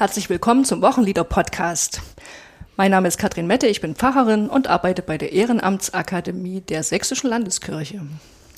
Herzlich 0.00 0.30
willkommen 0.30 0.64
zum 0.64 0.80
Wochenlieder-Podcast. 0.80 2.00
Mein 2.78 2.90
Name 2.90 3.06
ist 3.06 3.18
Katrin 3.18 3.46
Mette, 3.46 3.66
ich 3.66 3.82
bin 3.82 3.94
Pfarrerin 3.94 4.48
und 4.48 4.66
arbeite 4.66 5.02
bei 5.02 5.18
der 5.18 5.32
Ehrenamtsakademie 5.34 6.62
der 6.62 6.82
Sächsischen 6.84 7.28
Landeskirche. 7.28 8.00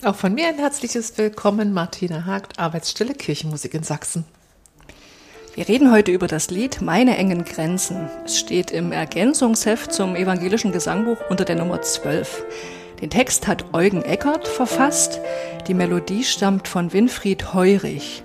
Auch 0.04 0.14
von 0.14 0.34
mir 0.34 0.46
ein 0.46 0.58
herzliches 0.60 1.18
Willkommen, 1.18 1.72
Martina 1.72 2.26
Hagt, 2.26 2.60
Arbeitsstelle 2.60 3.14
Kirchenmusik 3.14 3.74
in 3.74 3.82
Sachsen. 3.82 4.24
Wir 5.56 5.66
reden 5.66 5.90
heute 5.90 6.12
über 6.12 6.28
das 6.28 6.48
Lied 6.48 6.80
Meine 6.80 7.16
engen 7.18 7.44
Grenzen. 7.44 8.08
Es 8.24 8.38
steht 8.38 8.70
im 8.70 8.92
Ergänzungsheft 8.92 9.92
zum 9.92 10.14
evangelischen 10.14 10.70
Gesangbuch 10.70 11.18
unter 11.28 11.44
der 11.44 11.56
Nummer 11.56 11.82
12. 11.82 12.44
Den 13.00 13.10
Text 13.10 13.48
hat 13.48 13.74
Eugen 13.74 14.02
Eckert 14.02 14.46
verfasst. 14.46 15.18
Die 15.66 15.74
Melodie 15.74 16.22
stammt 16.22 16.68
von 16.68 16.92
Winfried 16.92 17.52
Heurich. 17.52 18.22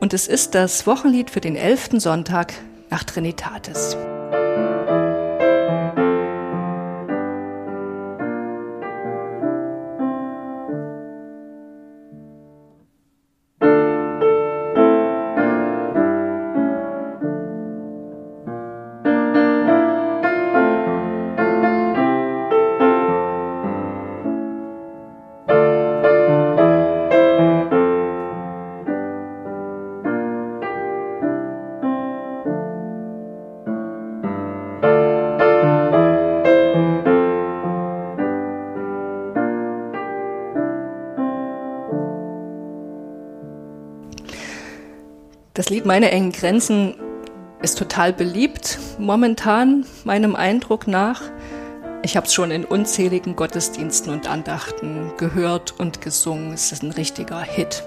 Und 0.00 0.14
es 0.14 0.26
ist 0.26 0.54
das 0.54 0.86
Wochenlied 0.86 1.30
für 1.30 1.42
den 1.42 1.56
elften 1.56 2.00
Sonntag 2.00 2.54
nach 2.88 3.04
Trinitatis. 3.04 3.96
Das 45.70 45.76
Lied 45.76 45.86
Meine 45.86 46.10
engen 46.10 46.32
Grenzen 46.32 46.96
ist 47.62 47.78
total 47.78 48.12
beliebt 48.12 48.80
momentan, 48.98 49.86
meinem 50.02 50.34
Eindruck 50.34 50.88
nach. 50.88 51.22
Ich 52.02 52.16
habe 52.16 52.26
es 52.26 52.34
schon 52.34 52.50
in 52.50 52.64
unzähligen 52.64 53.36
Gottesdiensten 53.36 54.12
und 54.12 54.28
Andachten 54.28 55.12
gehört 55.16 55.78
und 55.78 56.00
gesungen. 56.00 56.54
Es 56.54 56.72
ist 56.72 56.82
ein 56.82 56.90
richtiger 56.90 57.40
Hit. 57.40 57.84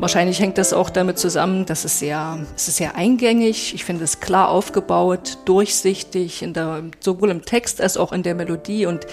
Wahrscheinlich 0.00 0.40
hängt 0.40 0.58
das 0.58 0.72
auch 0.72 0.90
damit 0.90 1.20
zusammen, 1.20 1.66
dass 1.66 1.84
es 1.84 2.00
sehr, 2.00 2.44
es 2.56 2.66
ist 2.66 2.78
sehr 2.78 2.96
eingängig. 2.96 3.76
Ich 3.76 3.84
finde 3.84 4.02
es 4.02 4.18
klar 4.18 4.48
aufgebaut, 4.48 5.38
durchsichtig, 5.44 6.42
in 6.42 6.52
der, 6.52 6.82
sowohl 6.98 7.30
im 7.30 7.44
Text 7.44 7.80
als 7.80 7.96
auch 7.96 8.12
in 8.12 8.24
der 8.24 8.34
Melodie. 8.34 8.86
Und 8.86 9.06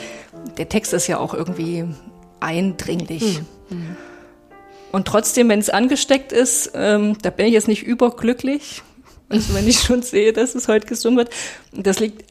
der 0.57 0.67
Text 0.67 0.91
ist 0.93 1.05
ja 1.05 1.19
auch 1.19 1.35
irgendwie 1.35 1.85
eindringlich. 2.39 3.41
Mhm. 3.69 3.95
Und 4.91 5.07
trotzdem, 5.07 5.49
wenn 5.49 5.59
es 5.59 5.69
angesteckt 5.69 6.31
ist, 6.31 6.71
ähm, 6.75 7.17
da 7.21 7.29
bin 7.29 7.45
ich 7.45 7.53
jetzt 7.53 7.67
nicht 7.67 7.83
überglücklich. 7.83 8.81
Also 9.29 9.53
wenn 9.53 9.67
ich 9.67 9.79
schon 9.79 10.01
sehe, 10.01 10.33
dass 10.33 10.55
es 10.55 10.67
heute 10.67 10.87
gesungen 10.87 11.17
wird. 11.17 11.29
Das 11.71 11.99
liegt 11.99 12.25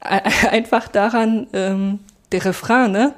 einfach 0.00 0.88
daran, 0.88 1.46
ähm, 1.52 2.00
der 2.32 2.44
Refrain, 2.44 2.90
ne? 2.90 3.14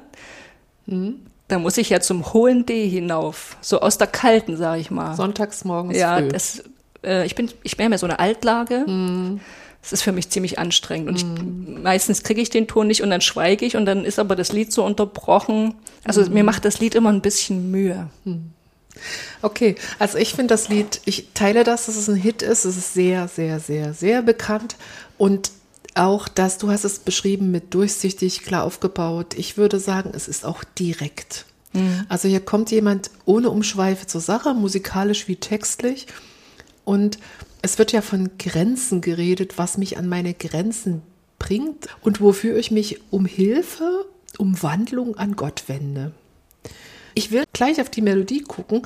Mhm. 0.85 1.21
Da 1.47 1.59
muss 1.59 1.77
ich 1.77 1.89
ja 1.89 1.99
zum 1.99 2.33
hohen 2.33 2.65
D 2.65 2.87
hinauf, 2.87 3.57
so 3.61 3.79
aus 3.79 3.97
der 3.97 4.07
kalten, 4.07 4.57
sag 4.57 4.79
ich 4.79 4.89
mal. 4.89 5.15
Sonntags 5.15 5.63
morgens 5.63 5.97
ja, 5.97 6.17
früh. 6.17 6.27
Das, 6.29 6.63
äh, 7.03 7.25
ich 7.25 7.35
bin, 7.35 7.51
ich 7.63 7.77
bin 7.77 7.91
ja 7.91 7.97
so 7.97 8.05
eine 8.05 8.19
Altlage. 8.19 8.83
Mhm. 8.87 9.39
Das 9.81 9.93
ist 9.93 10.01
für 10.01 10.11
mich 10.11 10.29
ziemlich 10.31 10.57
anstrengend. 10.57 11.09
Und 11.09 11.15
ich, 11.17 11.25
mhm. 11.25 11.83
meistens 11.83 12.23
kriege 12.23 12.41
ich 12.41 12.49
den 12.49 12.65
Ton 12.67 12.87
nicht 12.87 13.03
und 13.03 13.11
dann 13.11 13.21
schweige 13.21 13.65
ich 13.65 13.75
und 13.75 13.85
dann 13.85 14.03
ist 14.03 14.17
aber 14.17 14.35
das 14.35 14.51
Lied 14.51 14.71
so 14.71 14.83
unterbrochen. 14.83 15.75
Also 16.03 16.23
mhm. 16.23 16.33
mir 16.33 16.43
macht 16.43 16.65
das 16.65 16.79
Lied 16.79 16.95
immer 16.95 17.11
ein 17.11 17.21
bisschen 17.21 17.69
Mühe. 17.69 18.09
Mhm. 18.23 18.54
Okay, 19.41 19.75
also 19.99 20.17
ich 20.17 20.33
finde 20.33 20.53
das 20.53 20.69
Lied, 20.69 21.01
ich 21.05 21.29
teile 21.33 21.63
das, 21.63 21.85
dass 21.85 21.95
es 21.95 22.09
ein 22.09 22.15
Hit 22.15 22.41
ist. 22.41 22.65
Es 22.65 22.77
ist 22.77 22.93
sehr, 22.93 23.27
sehr, 23.27 23.59
sehr, 23.59 23.93
sehr 23.93 24.21
bekannt. 24.21 24.75
Und 25.17 25.51
auch 25.95 26.27
das, 26.27 26.57
du 26.57 26.69
hast 26.69 26.83
es 26.83 26.99
beschrieben 26.99 27.51
mit 27.51 27.73
durchsichtig, 27.73 28.43
klar 28.43 28.63
aufgebaut. 28.63 29.33
Ich 29.37 29.57
würde 29.57 29.79
sagen, 29.79 30.11
es 30.13 30.27
ist 30.27 30.45
auch 30.45 30.63
direkt. 30.63 31.45
Mhm. 31.73 32.05
Also 32.09 32.27
hier 32.27 32.41
kommt 32.41 32.71
jemand 32.71 33.11
ohne 33.25 33.49
Umschweife 33.49 34.05
zur 34.05 34.21
Sache, 34.21 34.53
musikalisch 34.53 35.27
wie 35.27 35.37
textlich. 35.37 36.07
Und 36.83 37.17
es 37.61 37.77
wird 37.79 37.91
ja 37.91 38.01
von 38.01 38.31
Grenzen 38.37 39.01
geredet, 39.01 39.57
was 39.57 39.77
mich 39.77 39.97
an 39.97 40.07
meine 40.07 40.33
Grenzen 40.33 41.01
bringt 41.39 41.87
und 42.01 42.21
wofür 42.21 42.57
ich 42.57 42.71
mich 42.71 42.99
um 43.11 43.25
Hilfe, 43.25 44.05
um 44.37 44.61
Wandlung 44.61 45.17
an 45.17 45.35
Gott 45.35 45.63
wende. 45.67 46.11
Ich 47.15 47.31
will 47.31 47.45
gleich 47.53 47.81
auf 47.81 47.89
die 47.89 48.01
Melodie 48.01 48.41
gucken. 48.41 48.81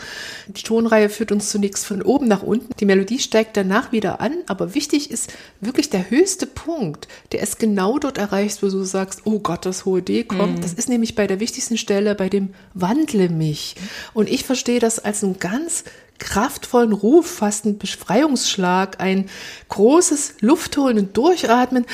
Die 0.48 0.62
Tonreihe 0.62 1.10
führt 1.10 1.32
uns 1.32 1.50
zunächst 1.50 1.86
von 1.86 2.02
oben 2.02 2.28
nach 2.28 2.44
unten. 2.44 2.70
Die 2.80 2.86
Melodie 2.86 3.20
steigt 3.20 3.58
danach 3.58 3.92
wieder 3.92 4.22
an, 4.22 4.34
aber 4.48 4.76
wichtig 4.76 5.12
ist 5.12 5.34
wirklich 5.60 5.90
der 5.90 6.10
höchste 6.10 6.46
Punkt, 6.46 7.08
der 7.32 7.42
ist 7.42 7.60
genau 7.60 7.98
dort 7.98 8.18
erreicht, 8.18 8.64
wo 8.64 8.68
du 8.68 8.84
sagst, 8.84 9.22
oh 9.26 9.40
Gott, 9.40 9.66
das 9.66 9.86
hohe 9.86 10.02
D 10.02 10.24
kommt. 10.24 10.58
Mhm. 10.58 10.62
Das 10.62 10.74
ist 10.74 10.90
nämlich 10.90 11.16
bei 11.16 11.28
der 11.28 11.40
wichtigsten 11.40 11.78
Stelle, 11.78 12.16
bei 12.16 12.30
dem 12.30 12.54
Wandle 12.74 13.30
mich. 13.30 13.76
Und 14.14 14.30
ich 14.30 14.46
verstehe 14.46 14.80
das 14.80 15.00
als 15.00 15.24
einen 15.24 15.40
ganz 15.40 15.84
kraftvollen 16.20 16.94
Ruf, 16.94 17.26
fast 17.26 17.66
ein 17.66 17.78
Befreiungsschlag, 17.78 19.00
ein 19.00 19.30
großes 19.70 20.36
Luftholen 20.42 21.00
und 21.00 21.18
Durchatmen, 21.18 21.86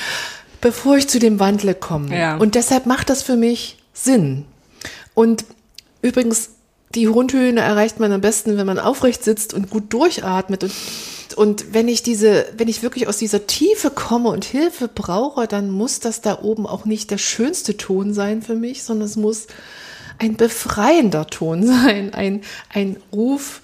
bevor 0.60 0.96
ich 0.98 1.08
zu 1.08 1.18
dem 1.18 1.40
Wandle 1.40 1.74
komme. 1.74 2.18
Ja. 2.18 2.36
Und 2.36 2.54
deshalb 2.54 2.86
macht 2.86 3.08
das 3.08 3.22
für 3.22 3.36
mich 3.36 3.78
Sinn. 3.94 4.44
Und 5.14 5.44
Übrigens, 6.06 6.50
die 6.94 7.06
Rundhöhne 7.06 7.60
erreicht 7.60 7.98
man 7.98 8.12
am 8.12 8.20
besten, 8.20 8.56
wenn 8.56 8.66
man 8.66 8.78
aufrecht 8.78 9.24
sitzt 9.24 9.54
und 9.54 9.70
gut 9.70 9.92
durchatmet. 9.92 10.62
Und, 10.62 10.72
und 11.34 11.74
wenn 11.74 11.88
ich 11.88 12.04
diese, 12.04 12.46
wenn 12.56 12.68
ich 12.68 12.84
wirklich 12.84 13.08
aus 13.08 13.18
dieser 13.18 13.48
Tiefe 13.48 13.90
komme 13.90 14.28
und 14.28 14.44
Hilfe 14.44 14.86
brauche, 14.86 15.48
dann 15.48 15.68
muss 15.70 15.98
das 15.98 16.20
da 16.20 16.40
oben 16.40 16.64
auch 16.64 16.84
nicht 16.84 17.10
der 17.10 17.18
schönste 17.18 17.76
Ton 17.76 18.14
sein 18.14 18.40
für 18.40 18.54
mich, 18.54 18.84
sondern 18.84 19.08
es 19.08 19.16
muss 19.16 19.48
ein 20.18 20.36
befreiender 20.36 21.26
Ton 21.26 21.66
sein, 21.66 22.14
ein, 22.14 22.42
ein 22.72 22.96
Ruf 23.12 23.62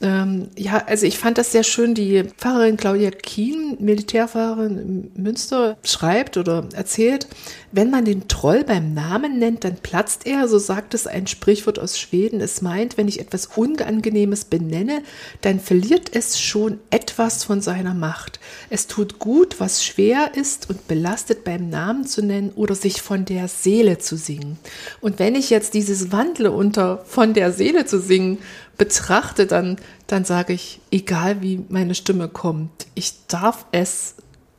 ähm, 0.00 0.48
ja, 0.56 0.84
also 0.86 1.06
ich 1.06 1.18
fand 1.18 1.38
das 1.38 1.50
sehr 1.50 1.64
schön. 1.64 1.94
Die 1.94 2.22
Pfarrerin 2.24 2.76
Claudia 2.76 3.10
Kien, 3.10 3.76
Militärfahrerin 3.80 4.78
in 4.78 5.22
Münster, 5.22 5.76
schreibt 5.82 6.36
oder 6.36 6.68
erzählt, 6.72 7.26
wenn 7.72 7.90
man 7.90 8.04
den 8.04 8.28
Troll 8.28 8.64
beim 8.64 8.94
Namen 8.94 9.38
nennt, 9.38 9.64
dann 9.64 9.76
platzt 9.76 10.26
er, 10.26 10.48
so 10.48 10.58
sagt 10.58 10.94
es 10.94 11.06
ein 11.06 11.26
Sprichwort 11.26 11.78
aus 11.78 11.98
Schweden. 11.98 12.40
Es 12.40 12.62
meint, 12.62 12.96
wenn 12.96 13.08
ich 13.08 13.20
etwas 13.20 13.46
Unangenehmes 13.56 14.44
benenne, 14.44 15.02
dann 15.42 15.60
verliert 15.60 16.14
es 16.14 16.40
schon 16.40 16.78
etwas 16.90 17.44
von 17.44 17.60
seiner 17.60 17.92
Macht. 17.92 18.40
Es 18.70 18.86
tut 18.86 19.18
gut, 19.18 19.58
was 19.58 19.84
schwer 19.84 20.32
ist 20.34 20.70
und 20.70 20.88
belastet 20.88 21.44
beim 21.44 21.68
Namen 21.68 22.06
zu 22.06 22.24
nennen 22.24 22.52
oder 22.54 22.74
sich 22.74 23.02
von 23.02 23.24
der 23.24 23.48
Seele 23.48 23.98
zu 23.98 24.16
singen. 24.16 24.58
Und 25.00 25.18
wenn 25.18 25.34
ich 25.34 25.50
jetzt 25.50 25.74
dieses 25.74 26.12
wandle 26.12 26.52
unter 26.52 27.04
von 27.04 27.34
der 27.34 27.52
Seele 27.52 27.84
zu 27.84 28.00
singen, 28.00 28.38
betrachte, 28.78 29.46
dann, 29.46 29.76
dann 30.06 30.24
sage 30.24 30.52
ich, 30.52 30.80
egal 30.90 31.42
wie 31.42 31.64
meine 31.68 31.94
Stimme 31.94 32.28
kommt, 32.28 32.86
ich 32.94 33.12
darf 33.26 33.66
es 33.72 34.14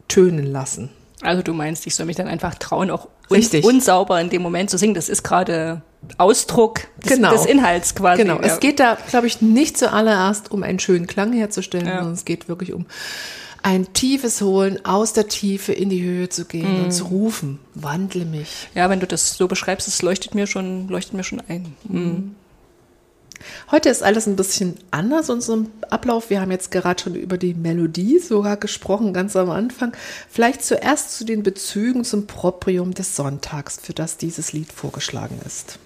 tönen 0.08 0.46
lassen. 0.46 0.90
Also 1.22 1.42
du 1.42 1.54
meinst, 1.54 1.88
ich 1.88 1.96
soll 1.96 2.06
mich 2.06 2.16
dann 2.16 2.28
einfach 2.28 2.56
trauen, 2.56 2.92
auch 2.92 3.08
Richtig. 3.32 3.64
unsauber 3.66 4.20
in 4.22 4.30
dem 4.30 4.42
Moment 4.42 4.70
zu 4.70 4.78
singen. 4.78 4.94
Das 4.94 5.10
ist 5.10 5.24
gerade 5.24 5.82
Ausdruck 6.18 6.82
des, 7.04 7.14
genau. 7.14 7.32
des, 7.32 7.46
Inhalts 7.46 7.96
quasi. 7.96 8.24
Genau. 8.24 8.40
Es 8.40 8.60
geht 8.60 8.80
da, 8.80 8.98
glaube 9.10 9.28
ich, 9.28 9.42
nicht 9.42 9.78
zuallererst 9.78 10.52
um 10.52 10.64
einen 10.64 10.80
schönen 10.80 11.08
Klang 11.08 11.34
herzustellen, 11.34 11.88
ja. 11.88 11.98
sondern 11.98 12.14
es 12.14 12.26
geht 12.26 12.48
wirklich 12.48 12.74
um 12.74 12.86
ein 13.62 13.92
tiefes 13.94 14.42
Holen, 14.42 14.86
aus 14.86 15.12
der 15.12 15.28
Tiefe 15.28 15.74
in 15.74 15.90
die 15.90 16.02
Höhe 16.02 16.30
zu 16.30 16.46
gehen 16.46 16.82
mm. 16.82 16.84
und 16.86 16.92
zu 16.92 17.06
rufen, 17.06 17.60
wandle 17.76 18.24
mich. 18.24 18.70
Ja, 18.74 18.90
wenn 18.90 19.02
du 19.02 19.08
das 19.08 19.36
so 19.36 19.50
beschreibst, 19.50 19.86
es 19.90 20.02
leuchtet 20.02 20.34
mir 20.34 20.48
schon, 20.48 20.88
leuchtet 20.88 21.14
mir 21.14 21.26
schon 21.26 21.42
ein. 21.48 21.76
Mm. 21.84 22.36
Heute 23.72 23.90
ist 23.90 24.04
alles 24.04 24.28
ein 24.28 24.36
bisschen 24.36 24.76
anders, 24.92 25.30
unserem 25.30 25.72
Ablauf. 25.90 26.30
Wir 26.30 26.42
haben 26.42 26.52
jetzt 26.52 26.72
gerade 26.72 27.02
schon 27.02 27.16
über 27.16 27.38
die 27.38 27.54
Melodie 27.54 28.20
sogar 28.20 28.58
gesprochen, 28.58 29.14
ganz 29.14 29.36
am 29.36 29.50
Anfang. 29.50 29.94
Vielleicht 30.30 30.64
zuerst 30.64 31.18
zu 31.18 31.26
den 31.26 31.44
Bezügen 31.44 32.04
zum 32.04 32.28
Proprium 32.28 32.94
des 32.94 33.16
Sonntags, 33.16 33.80
für 33.82 33.94
das 33.94 34.18
dieses 34.18 34.54
Lied 34.54 34.72
vorgeschlagen 34.72 35.40
ist. 35.46 35.80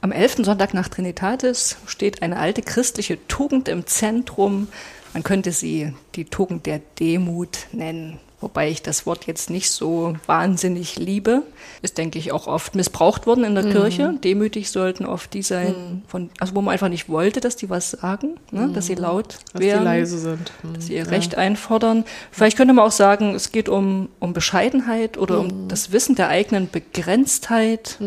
Am 0.00 0.12
11. 0.12 0.44
Sonntag 0.44 0.74
nach 0.74 0.88
Trinitatis 0.88 1.76
steht 1.86 2.22
eine 2.22 2.38
alte 2.38 2.62
christliche 2.62 3.18
Tugend 3.28 3.68
im 3.68 3.86
Zentrum. 3.86 4.68
Man 5.12 5.22
könnte 5.22 5.52
sie 5.52 5.94
die 6.14 6.24
Tugend 6.24 6.66
der 6.66 6.80
Demut 6.98 7.66
nennen. 7.72 8.18
Wobei 8.40 8.70
ich 8.70 8.82
das 8.82 9.06
Wort 9.06 9.26
jetzt 9.26 9.50
nicht 9.50 9.70
so 9.70 10.14
wahnsinnig 10.26 10.96
liebe, 10.96 11.42
ist, 11.82 11.98
denke 11.98 12.18
ich, 12.18 12.32
auch 12.32 12.46
oft 12.46 12.74
missbraucht 12.74 13.26
worden 13.26 13.44
in 13.44 13.54
der 13.54 13.64
mhm. 13.64 13.72
Kirche. 13.72 14.14
Demütig 14.22 14.70
sollten 14.70 15.06
oft 15.06 15.34
die 15.34 15.42
sein, 15.42 15.68
mhm. 15.68 16.02
von, 16.06 16.30
also 16.38 16.54
wo 16.54 16.60
man 16.60 16.72
einfach 16.72 16.88
nicht 16.88 17.08
wollte, 17.08 17.40
dass 17.40 17.56
die 17.56 17.68
was 17.68 17.90
sagen, 17.92 18.36
ne? 18.50 18.70
dass 18.72 18.86
sie 18.86 18.94
mhm. 18.94 19.02
laut 19.02 19.38
dass 19.52 19.62
werden, 19.62 19.80
die 19.80 19.84
leise 19.84 20.18
sind. 20.18 20.52
Mhm. 20.62 20.74
dass 20.74 20.86
sie 20.86 20.94
ihr 20.94 21.10
Recht 21.10 21.36
einfordern. 21.36 22.04
Vielleicht 22.30 22.56
könnte 22.56 22.74
man 22.74 22.86
auch 22.86 22.92
sagen, 22.92 23.34
es 23.34 23.50
geht 23.50 23.68
um, 23.68 24.08
um 24.20 24.32
Bescheidenheit 24.32 25.18
oder 25.18 25.40
um 25.40 25.46
mhm. 25.46 25.68
das 25.68 25.92
Wissen 25.92 26.14
der 26.14 26.28
eigenen 26.28 26.70
Begrenztheit, 26.70 27.98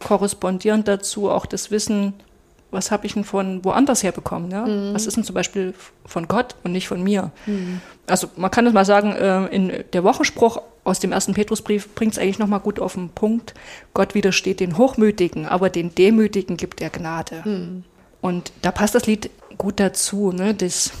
korrespondierend 0.00 0.88
dazu 0.88 1.30
auch 1.30 1.46
das 1.46 1.70
Wissen, 1.70 2.14
was 2.70 2.90
habe 2.90 3.06
ich 3.06 3.14
denn 3.14 3.24
von 3.24 3.64
woanders 3.64 4.02
her 4.02 4.12
bekommen? 4.12 4.50
Ja? 4.50 4.66
Mhm. 4.66 4.94
Was 4.94 5.06
ist 5.06 5.16
denn 5.16 5.24
zum 5.24 5.34
Beispiel 5.34 5.74
von 6.04 6.28
Gott 6.28 6.54
und 6.62 6.72
nicht 6.72 6.88
von 6.88 7.02
mir? 7.02 7.32
Mhm. 7.46 7.80
Also 8.06 8.28
man 8.36 8.50
kann 8.50 8.66
es 8.66 8.72
mal 8.72 8.84
sagen, 8.84 9.12
äh, 9.12 9.46
in 9.46 9.84
der 9.92 10.04
Wochenspruch 10.04 10.62
aus 10.84 11.00
dem 11.00 11.12
ersten 11.12 11.34
Petrusbrief 11.34 11.94
bringt 11.94 12.12
es 12.12 12.18
eigentlich 12.18 12.38
nochmal 12.38 12.60
gut 12.60 12.80
auf 12.80 12.94
den 12.94 13.10
Punkt. 13.10 13.54
Gott 13.94 14.14
widersteht 14.14 14.60
den 14.60 14.78
Hochmütigen, 14.78 15.46
aber 15.46 15.70
den 15.70 15.94
Demütigen 15.94 16.56
gibt 16.56 16.80
er 16.80 16.90
Gnade. 16.90 17.42
Mhm. 17.44 17.84
Und 18.20 18.52
da 18.62 18.70
passt 18.70 18.94
das 18.94 19.06
Lied 19.06 19.30
gut 19.58 19.80
dazu. 19.80 20.32
Ne? 20.32 20.54
Das, 20.54 20.92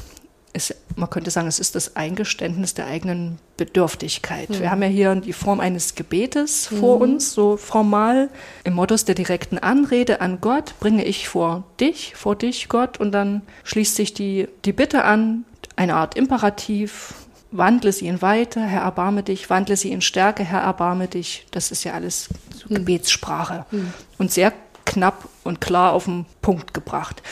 ist, 0.52 0.74
man 0.96 1.08
könnte 1.08 1.30
sagen, 1.30 1.46
es 1.46 1.58
ist 1.58 1.74
das 1.74 1.96
Eingeständnis 1.96 2.74
der 2.74 2.86
eigenen 2.86 3.38
Bedürftigkeit. 3.56 4.50
Mhm. 4.50 4.60
Wir 4.60 4.70
haben 4.70 4.82
ja 4.82 4.88
hier 4.88 5.14
die 5.14 5.32
Form 5.32 5.60
eines 5.60 5.94
Gebetes 5.94 6.70
mhm. 6.70 6.76
vor 6.78 7.00
uns, 7.00 7.32
so 7.32 7.56
formal, 7.56 8.28
im 8.64 8.74
Modus 8.74 9.04
der 9.04 9.14
direkten 9.14 9.58
Anrede 9.58 10.20
an 10.20 10.40
Gott, 10.40 10.74
bringe 10.80 11.04
ich 11.04 11.28
vor 11.28 11.64
dich, 11.78 12.14
vor 12.16 12.36
dich, 12.36 12.68
Gott, 12.68 12.98
und 12.98 13.12
dann 13.12 13.42
schließt 13.64 13.94
sich 13.94 14.14
die, 14.14 14.48
die 14.64 14.72
Bitte 14.72 15.04
an, 15.04 15.44
eine 15.76 15.94
Art 15.94 16.16
Imperativ, 16.16 17.14
wandle 17.52 17.92
sie 17.92 18.06
in 18.06 18.22
Weite, 18.22 18.60
Herr, 18.60 18.82
erbarme 18.82 19.22
dich, 19.22 19.50
wandle 19.50 19.76
sie 19.76 19.92
in 19.92 20.00
Stärke, 20.00 20.44
Herr, 20.44 20.60
erbarme 20.60 21.08
dich. 21.08 21.46
Das 21.50 21.70
ist 21.70 21.84
ja 21.84 21.94
alles 21.94 22.28
so 22.54 22.66
mhm. 22.68 22.76
Gebetssprache 22.76 23.66
mhm. 23.70 23.92
und 24.18 24.30
sehr 24.30 24.52
knapp 24.84 25.28
und 25.44 25.60
klar 25.60 25.92
auf 25.92 26.04
den 26.04 26.26
Punkt 26.42 26.74
gebracht. 26.74 27.22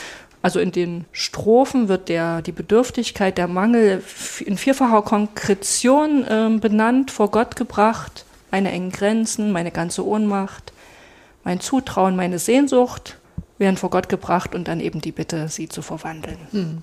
Also 0.49 0.61
in 0.61 0.73
den 0.73 1.05
Strophen 1.13 1.89
wird 1.89 2.09
der, 2.09 2.41
die 2.41 2.53
Bedürftigkeit, 2.53 3.37
der 3.37 3.49
Mangel 3.49 4.03
in 4.47 4.57
vierfacher 4.57 5.03
Konkretion 5.03 6.25
äh, 6.25 6.59
benannt, 6.59 7.11
vor 7.11 7.31
Gott 7.31 7.55
gebracht, 7.55 8.25
meine 8.51 8.71
engen 8.71 8.91
Grenzen, 8.91 9.53
meine 9.53 9.71
ganze 9.71 10.07
Ohnmacht, 10.07 10.73
mein 11.45 11.61
Zutrauen, 11.61 12.17
meine 12.17 12.39
Sehnsucht 12.39 13.19
werden 13.59 13.77
vor 13.77 13.91
Gott 13.91 14.09
gebracht 14.09 14.55
und 14.55 14.69
dann 14.69 14.81
eben 14.81 15.03
die 15.03 15.13
Bitte, 15.13 15.49
sie 15.51 15.69
zu 15.69 15.83
verwandeln. 15.83 16.39
Hm. 16.53 16.79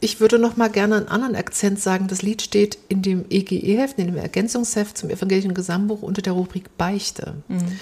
Ich 0.00 0.20
würde 0.20 0.38
noch 0.38 0.56
mal 0.56 0.70
gerne 0.70 0.96
einen 0.96 1.08
anderen 1.08 1.36
Akzent 1.36 1.80
sagen. 1.80 2.06
Das 2.08 2.22
Lied 2.22 2.40
steht 2.40 2.78
in 2.88 3.02
dem 3.02 3.26
EGE-Heft, 3.28 3.98
in 3.98 4.06
dem 4.06 4.16
Ergänzungsheft 4.16 4.96
zum 4.96 5.10
evangelischen 5.10 5.52
Gesangbuch 5.52 6.00
unter 6.00 6.22
der 6.22 6.32
Rubrik 6.32 6.78
Beichte. 6.78 7.34
Mhm. 7.48 7.78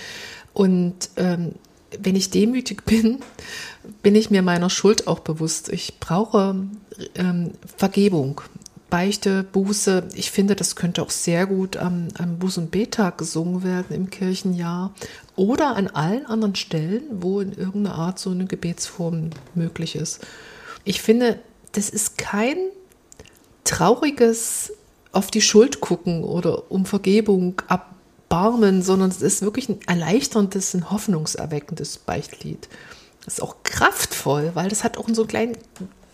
Und 0.54 1.10
ähm, 1.16 1.52
wenn 1.98 2.16
ich 2.16 2.30
demütig 2.30 2.84
bin, 2.84 3.20
bin 4.02 4.14
ich 4.14 4.30
mir 4.30 4.42
meiner 4.42 4.70
Schuld 4.70 5.06
auch 5.06 5.20
bewusst. 5.20 5.68
Ich 5.70 5.98
brauche 5.98 6.56
ähm, 7.14 7.52
Vergebung, 7.76 8.40
Beichte, 8.90 9.44
Buße. 9.44 10.08
Ich 10.14 10.30
finde, 10.30 10.56
das 10.56 10.76
könnte 10.76 11.02
auch 11.02 11.10
sehr 11.10 11.46
gut 11.46 11.76
am, 11.76 12.08
am 12.18 12.38
Buß- 12.38 12.58
und 12.58 12.70
Betag 12.70 13.18
gesungen 13.18 13.62
werden 13.62 13.94
im 13.94 14.10
Kirchenjahr 14.10 14.92
oder 15.36 15.76
an 15.76 15.88
allen 15.88 16.26
anderen 16.26 16.56
Stellen, 16.56 17.02
wo 17.12 17.40
in 17.40 17.52
irgendeiner 17.52 17.94
Art 17.94 18.18
so 18.18 18.30
eine 18.30 18.46
Gebetsform 18.46 19.30
möglich 19.54 19.96
ist. 19.96 20.20
Ich 20.84 21.00
finde, 21.00 21.38
das 21.72 21.88
ist 21.88 22.18
kein 22.18 22.56
trauriges 23.64 24.72
auf 25.12 25.30
die 25.30 25.40
Schuld 25.40 25.80
gucken 25.80 26.24
oder 26.24 26.70
um 26.70 26.84
Vergebung 26.86 27.62
ab 27.68 27.94
Erbarmen, 28.30 28.80
sondern 28.82 29.10
es 29.10 29.22
ist 29.22 29.42
wirklich 29.42 29.68
ein 29.68 29.80
erleichterndes, 29.88 30.74
ein 30.74 30.90
hoffnungserweckendes 30.90 31.98
Beichtlied. 31.98 32.68
Das 33.24 33.34
ist 33.34 33.42
auch 33.42 33.56
kraftvoll, 33.64 34.52
weil 34.54 34.68
das 34.68 34.84
hat 34.84 34.98
auch 34.98 35.08
so 35.12 35.22
einen 35.22 35.28
kleinen 35.28 35.56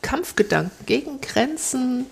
Kampfgedanken 0.01 0.87
gegen 0.87 1.21
Grenzen, 1.21 2.07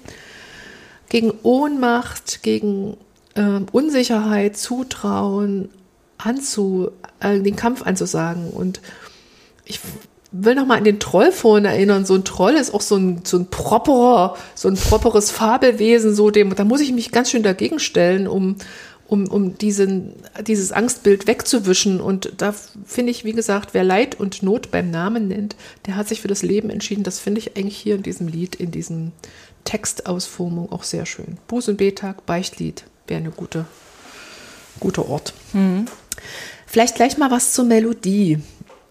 gegen 1.08 1.32
Ohnmacht, 1.42 2.42
gegen 2.42 2.98
äh, 3.34 3.60
Unsicherheit, 3.72 4.58
Zutrauen, 4.58 5.70
anzu, 6.18 6.90
äh, 7.20 7.40
den 7.40 7.56
Kampf 7.56 7.82
anzusagen. 7.82 8.50
Und 8.50 8.82
ich 9.64 9.80
will 10.32 10.54
noch 10.54 10.66
mal 10.66 10.76
an 10.76 10.84
den 10.84 11.00
Troll 11.00 11.32
vorhin 11.32 11.64
erinnern. 11.64 12.04
So 12.04 12.14
ein 12.14 12.24
Troll 12.24 12.54
ist 12.54 12.74
auch 12.74 12.82
so 12.82 12.96
ein, 12.96 13.22
so 13.24 13.38
ein 13.38 13.46
properer, 13.46 14.36
so 14.54 14.68
ein 14.68 14.74
properes 14.74 15.30
Fabelwesen, 15.30 16.14
so 16.14 16.30
dem, 16.30 16.54
da 16.54 16.64
muss 16.64 16.82
ich 16.82 16.92
mich 16.92 17.10
ganz 17.10 17.30
schön 17.30 17.42
dagegen 17.42 17.78
stellen, 17.78 18.28
um, 18.28 18.56
um, 19.06 19.28
um 19.28 19.58
diesen, 19.58 20.14
dieses 20.46 20.72
Angstbild 20.72 21.26
wegzuwischen. 21.26 22.00
Und 22.00 22.32
da 22.38 22.54
finde 22.84 23.10
ich, 23.10 23.24
wie 23.24 23.32
gesagt, 23.32 23.74
wer 23.74 23.84
Leid 23.84 24.18
und 24.18 24.42
Not 24.42 24.70
beim 24.70 24.90
Namen 24.90 25.28
nennt, 25.28 25.56
der 25.86 25.96
hat 25.96 26.08
sich 26.08 26.20
für 26.20 26.28
das 26.28 26.42
Leben 26.42 26.70
entschieden. 26.70 27.04
Das 27.04 27.18
finde 27.18 27.40
ich 27.40 27.56
eigentlich 27.56 27.76
hier 27.76 27.96
in 27.96 28.02
diesem 28.02 28.28
Lied, 28.28 28.54
in 28.54 28.70
diesem 28.70 29.12
Textausformung 29.64 30.70
auch 30.72 30.82
sehr 30.82 31.06
schön. 31.06 31.38
Buß- 31.48 31.70
und 31.70 31.76
Betag, 31.76 32.26
Beichtlied 32.26 32.84
wäre 33.06 33.20
eine 33.20 33.30
gute, 33.30 33.66
guter 34.80 35.08
Ort. 35.08 35.34
Mhm. 35.52 35.86
Vielleicht 36.66 36.96
gleich 36.96 37.18
mal 37.18 37.30
was 37.30 37.52
zur 37.52 37.64
Melodie. 37.64 38.38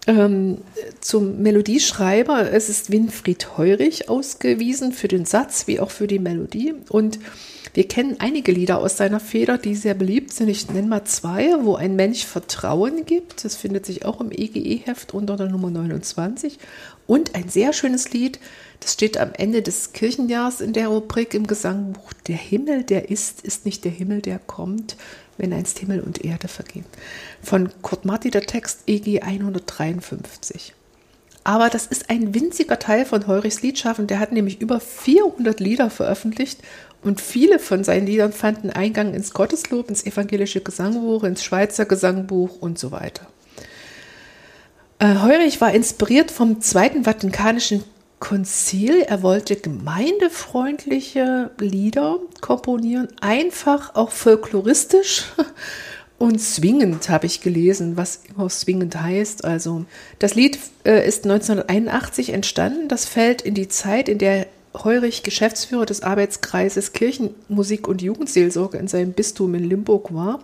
Ähm, 0.06 0.58
zum 1.00 1.40
Melodieschreiber, 1.40 2.52
es 2.52 2.68
ist 2.68 2.90
Winfried 2.90 3.56
Heurich 3.56 4.10
ausgewiesen 4.10 4.92
für 4.92 5.08
den 5.08 5.24
Satz 5.24 5.66
wie 5.66 5.80
auch 5.80 5.90
für 5.90 6.06
die 6.06 6.18
Melodie. 6.18 6.74
Und 6.90 7.18
wir 7.72 7.88
kennen 7.88 8.16
einige 8.18 8.52
Lieder 8.52 8.78
aus 8.78 8.96
seiner 8.96 9.20
Feder, 9.20 9.58
die 9.58 9.74
sehr 9.74 9.94
beliebt 9.94 10.32
sind. 10.32 10.48
Ich 10.48 10.68
nenne 10.70 10.86
mal 10.86 11.04
zwei, 11.04 11.54
wo 11.62 11.76
ein 11.76 11.96
Mensch 11.96 12.26
Vertrauen 12.26 13.06
gibt. 13.06 13.44
Das 13.44 13.56
findet 13.56 13.86
sich 13.86 14.04
auch 14.04 14.20
im 14.20 14.30
EGE-Heft 14.30 15.14
unter 15.14 15.36
der 15.36 15.48
Nummer 15.48 15.70
29. 15.70 16.58
Und 17.06 17.34
ein 17.34 17.48
sehr 17.48 17.72
schönes 17.72 18.12
Lied, 18.12 18.38
das 18.80 18.92
steht 18.92 19.18
am 19.18 19.30
Ende 19.32 19.62
des 19.62 19.92
Kirchenjahrs 19.92 20.60
in 20.60 20.72
der 20.72 20.88
Rubrik 20.88 21.34
im 21.34 21.46
Gesangbuch. 21.46 22.12
Der 22.26 22.36
Himmel, 22.36 22.82
der 22.84 23.10
ist, 23.10 23.40
ist 23.40 23.64
nicht 23.64 23.84
der 23.84 23.92
Himmel, 23.92 24.20
der 24.20 24.38
kommt, 24.38 24.96
wenn 25.38 25.52
einst 25.52 25.78
Himmel 25.78 26.00
und 26.00 26.24
Erde 26.24 26.48
vergehen. 26.48 26.84
Von 27.42 27.70
Kurt 27.82 28.04
Marti 28.04 28.30
der 28.30 28.42
Text 28.42 28.80
EG 28.86 29.20
153. 29.20 30.74
Aber 31.46 31.68
das 31.68 31.86
ist 31.86 32.08
ein 32.08 32.34
winziger 32.34 32.78
Teil 32.78 33.04
von 33.04 33.26
Heurichs 33.26 33.60
Liedschaffen. 33.60 34.06
Der 34.06 34.18
hat 34.18 34.32
nämlich 34.32 34.62
über 34.62 34.80
400 34.80 35.60
Lieder 35.60 35.90
veröffentlicht 35.90 36.60
und 37.04 37.20
viele 37.20 37.58
von 37.58 37.84
seinen 37.84 38.06
Liedern 38.06 38.32
fanden 38.32 38.70
Eingang 38.70 39.14
ins 39.14 39.32
Gotteslob, 39.32 39.88
ins 39.88 40.04
evangelische 40.04 40.60
Gesangbuch, 40.60 41.24
ins 41.24 41.44
Schweizer 41.44 41.84
Gesangbuch 41.84 42.60
und 42.60 42.78
so 42.78 42.90
weiter. 42.90 43.26
Äh, 44.98 45.16
Heurich 45.20 45.60
war 45.60 45.72
inspiriert 45.72 46.30
vom 46.30 46.60
Zweiten 46.60 47.04
Vatikanischen 47.04 47.84
Konzil. 48.20 49.02
Er 49.02 49.22
wollte 49.22 49.56
gemeindefreundliche 49.56 51.50
Lieder 51.58 52.20
komponieren, 52.40 53.08
einfach 53.20 53.94
auch 53.96 54.10
folkloristisch 54.10 55.26
und 56.18 56.40
swingend, 56.40 57.10
habe 57.10 57.26
ich 57.26 57.42
gelesen, 57.42 57.98
was 57.98 58.22
immer 58.30 58.48
swingend 58.48 58.98
heißt. 58.98 59.44
Also 59.44 59.84
das 60.20 60.34
Lied 60.34 60.58
äh, 60.86 61.06
ist 61.06 61.24
1981 61.24 62.30
entstanden. 62.30 62.88
Das 62.88 63.04
fällt 63.04 63.42
in 63.42 63.52
die 63.52 63.68
Zeit, 63.68 64.08
in 64.08 64.16
der 64.16 64.46
Heurich 64.74 65.22
Geschäftsführer 65.22 65.86
des 65.86 66.02
Arbeitskreises 66.02 66.92
Kirchenmusik 66.92 67.86
und 67.86 68.02
Jugendseelsorge 68.02 68.78
in 68.78 68.88
seinem 68.88 69.12
Bistum 69.12 69.54
in 69.54 69.64
Limburg 69.64 70.12
war. 70.12 70.40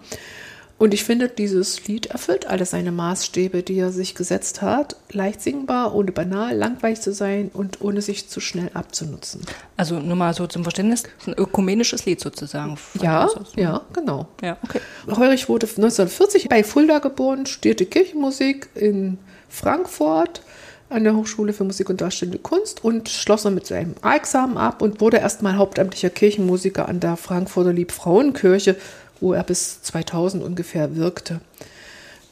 Und 0.81 0.95
ich 0.95 1.05
finde, 1.05 1.29
dieses 1.29 1.87
Lied 1.87 2.07
erfüllt 2.07 2.47
alle 2.47 2.65
seine 2.65 2.91
Maßstäbe, 2.91 3.63
die 3.63 3.79
er 3.79 3.93
sich 3.93 4.15
gesetzt 4.15 4.63
hat. 4.63 4.97
Leicht 5.13 5.43
singbar, 5.43 5.95
ohne 5.95 6.11
banal, 6.11 6.57
langweilig 6.57 7.03
zu 7.03 7.13
sein 7.13 7.51
und 7.53 7.83
ohne 7.83 8.01
sich 8.01 8.31
zu 8.31 8.41
schnell 8.41 8.71
abzunutzen. 8.73 9.43
Also 9.77 9.99
nur 9.99 10.17
mal 10.17 10.33
so 10.33 10.47
zum 10.47 10.63
Verständnis, 10.63 11.03
ein 11.27 11.35
ökumenisches 11.35 12.07
Lied 12.07 12.21
sozusagen. 12.21 12.79
Ja, 13.03 13.29
ja, 13.57 13.83
genau. 13.93 14.29
Ja, 14.41 14.57
okay. 14.63 14.81
Heurich 15.07 15.51
wurde 15.51 15.67
1940 15.67 16.49
bei 16.49 16.65
Fulda 16.65 17.01
geboren, 17.01 17.45
studierte 17.45 17.85
Kirchenmusik 17.85 18.71
in 18.75 19.19
Frankfurt 19.51 20.41
an 20.91 21.05
der 21.05 21.17
Hochschule 21.17 21.53
für 21.53 21.65
Musik 21.65 21.89
und 21.89 22.01
Darstellende 22.01 22.39
Kunst 22.39 22.85
und 22.85 23.09
schloss 23.09 23.45
dann 23.45 23.55
mit 23.55 23.67
seinem 23.67 23.95
A-Examen 24.03 24.59
ab 24.59 24.83
und 24.83 25.01
wurde 25.01 25.19
erstmal 25.19 25.57
hauptamtlicher 25.57 26.11
Kirchenmusiker 26.11 26.89
an 26.89 27.01
der 27.01 27.17
Frankfurter 27.17 27.73
Liebfrauenkirche, 27.73 28.77
wo 29.21 29.33
er 29.33 29.45
bis 29.45 29.83
2000 29.83 30.43
ungefähr 30.43 30.97
wirkte. 30.97 31.41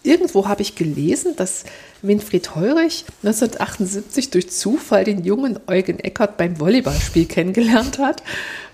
Irgendwo 0.03 0.49
habe 0.49 0.63
ich 0.63 0.75
gelesen, 0.75 1.35
dass 1.37 1.65
Winfried 2.03 2.55
Heurich 2.55 3.05
1978 3.23 4.31
durch 4.31 4.51
Zufall 4.51 5.05
den 5.05 5.25
jungen 5.25 5.59
Eugen 5.67 5.99
Eckert 5.99 6.37
beim 6.37 6.61
Volleyballspiel 6.61 7.27
kennengelernt 7.27 7.99
hat. 7.99 8.23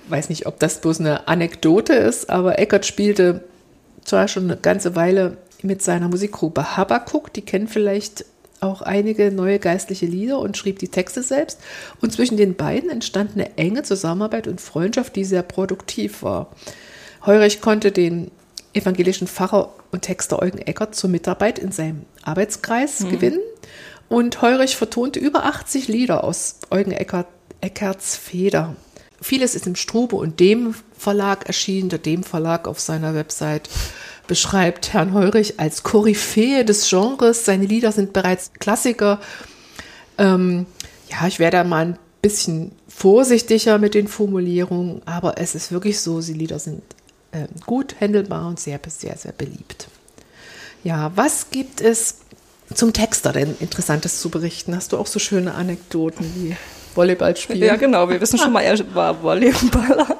Weiß 0.08 0.28
nicht, 0.28 0.46
ob 0.46 0.58
das 0.60 0.80
bloß 0.80 1.00
eine 1.00 1.28
Anekdote 1.28 1.94
ist, 1.94 2.30
aber 2.30 2.58
Eckert 2.58 2.86
spielte 2.86 3.44
zwar 4.04 4.28
schon 4.28 4.44
eine 4.44 4.56
ganze 4.56 4.96
Weile 4.96 5.38
mit 5.62 5.82
seiner 5.82 6.08
Musikgruppe 6.08 6.76
Habakuk, 6.76 7.32
die 7.32 7.42
kennen 7.42 7.68
vielleicht 7.68 8.26
auch 8.64 8.82
einige 8.82 9.30
neue 9.30 9.58
geistliche 9.58 10.06
Lieder 10.06 10.38
und 10.38 10.56
schrieb 10.56 10.78
die 10.78 10.88
Texte 10.88 11.22
selbst. 11.22 11.60
Und 12.00 12.12
zwischen 12.12 12.36
den 12.36 12.56
beiden 12.56 12.90
entstand 12.90 13.32
eine 13.34 13.56
enge 13.56 13.82
Zusammenarbeit 13.82 14.48
und 14.48 14.60
Freundschaft, 14.60 15.14
die 15.16 15.24
sehr 15.24 15.42
produktiv 15.42 16.22
war. 16.22 16.50
Heurich 17.24 17.60
konnte 17.60 17.92
den 17.92 18.30
evangelischen 18.72 19.28
Pfarrer 19.28 19.72
und 19.92 20.02
Texter 20.02 20.42
Eugen 20.42 20.58
Eckert 20.58 20.94
zur 20.94 21.10
Mitarbeit 21.10 21.58
in 21.58 21.72
seinem 21.72 22.06
Arbeitskreis 22.22 23.00
mhm. 23.00 23.10
gewinnen. 23.10 23.40
Und 24.08 24.42
Heurich 24.42 24.76
vertonte 24.76 25.18
über 25.18 25.44
80 25.44 25.88
Lieder 25.88 26.24
aus 26.24 26.56
Eugen 26.70 26.92
Eckert, 26.92 27.28
Eckerts 27.60 28.16
Feder. 28.16 28.76
Vieles 29.20 29.54
ist 29.54 29.66
im 29.66 29.76
Strube 29.76 30.16
und 30.16 30.40
Dem 30.40 30.74
Verlag 30.98 31.46
erschienen. 31.46 31.88
Der 31.88 31.98
Dem 31.98 32.22
Verlag 32.22 32.68
auf 32.68 32.80
seiner 32.80 33.14
Website 33.14 33.70
beschreibt 34.26 34.92
Herrn 34.92 35.12
Heurich 35.12 35.60
als 35.60 35.82
Koryphäe 35.82 36.64
des 36.64 36.88
Genres. 36.88 37.44
Seine 37.44 37.66
Lieder 37.66 37.92
sind 37.92 38.12
bereits 38.12 38.52
Klassiker. 38.58 39.20
Ähm, 40.18 40.66
ja, 41.10 41.26
ich 41.26 41.38
werde 41.38 41.64
mal 41.64 41.86
ein 41.86 41.98
bisschen 42.22 42.72
vorsichtiger 42.88 43.78
mit 43.78 43.94
den 43.94 44.08
Formulierungen, 44.08 45.02
aber 45.04 45.38
es 45.38 45.54
ist 45.54 45.72
wirklich 45.72 46.00
so, 46.00 46.20
die 46.20 46.32
Lieder 46.32 46.58
sind 46.58 46.82
äh, 47.32 47.46
gut 47.66 47.96
handelbar 48.00 48.46
und 48.46 48.60
sehr, 48.60 48.80
sehr, 48.86 49.16
sehr 49.16 49.32
beliebt. 49.32 49.88
Ja, 50.84 51.12
was 51.14 51.50
gibt 51.50 51.80
es 51.80 52.18
zum 52.72 52.92
Texter 52.92 53.32
denn 53.32 53.56
Interessantes 53.60 54.20
zu 54.20 54.30
berichten? 54.30 54.74
Hast 54.74 54.92
du 54.92 54.98
auch 54.98 55.06
so 55.06 55.18
schöne 55.18 55.54
Anekdoten 55.54 56.24
wie 56.36 56.56
Volleyball 56.94 57.36
spielen? 57.36 57.62
Ja, 57.62 57.76
genau. 57.76 58.08
Wir 58.08 58.20
wissen 58.20 58.38
schon 58.38 58.52
mal, 58.52 58.62
er 58.62 58.78
war 58.94 59.22
Volleyballer. 59.22 60.18